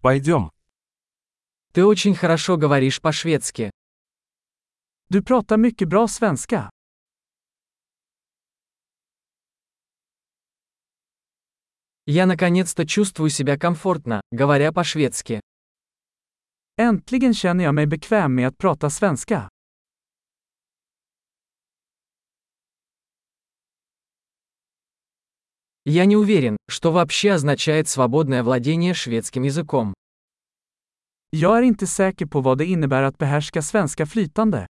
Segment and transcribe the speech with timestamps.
[0.00, 0.50] Пойдем.
[1.72, 3.70] Ты очень хорошо говоришь по-шведски.
[5.10, 6.70] Du pratar mycket bra svenska.
[12.06, 15.40] Я наконец-то чувствую себя комфортно, говоря по-шведски.
[16.76, 19.48] Äntligen känner jag mig bekväm med att prata svenska.
[25.92, 29.92] Я не уверен, что вообще означает свободное владение шведским языком.
[31.32, 34.66] Jag är inte säker på vad det innebär att behärska svenska flytande.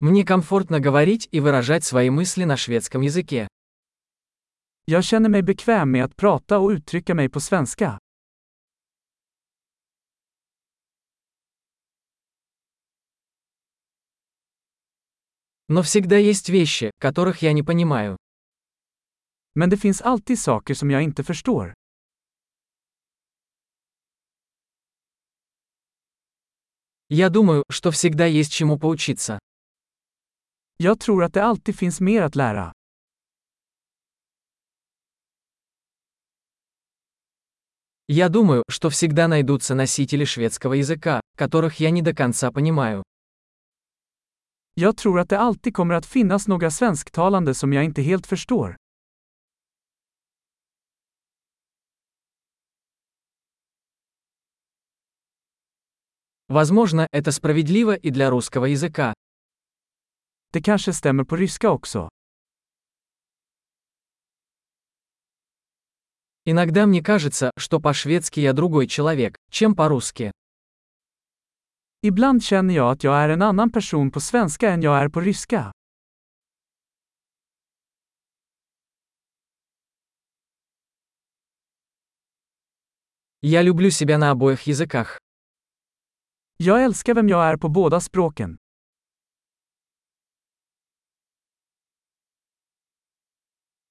[0.00, 3.46] Мне комфортно говорить и выражать свои мысли на шведском языке.
[4.86, 7.98] Jag känner mig bekväm med att prata och uttrycka mig på svenska.
[15.68, 18.16] Но всегда есть вещи, которых я не понимаю.
[19.54, 21.74] Men det finns alltid saker som jag inte förstår.
[27.08, 29.38] Я думаю, что всегда есть чему поучиться.
[30.78, 32.72] Jag tror att det alltid finns mer att lära.
[38.06, 43.02] Я думаю, что всегда найдутся носители шведского языка, которых я не до конца понимаю.
[44.76, 48.76] Jag tror att det alltid kommer att finnas några svensktalande som jag inte helt förstår.
[56.48, 59.14] Возможно, это справедливо и для русского языка.
[60.52, 62.08] Det kanske stämmer på ryska också.
[66.44, 70.32] Иногда мне кажется, что по-шведски я другой человек, чем по-русски.
[72.03, 75.21] Ibland känner jag att jag är en annan person på svenska än jag är på
[75.21, 75.71] ryska.
[83.41, 85.17] Я люблю себя на обоих языках.
[86.57, 88.57] Jag älskar vem jag är på båda språken.